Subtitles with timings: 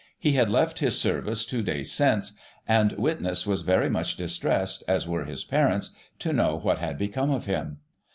[0.17, 2.33] He had left his service two days since,
[2.67, 7.29] and witness was very much distressed, as were his parents, to know what had become
[7.29, 7.77] of him.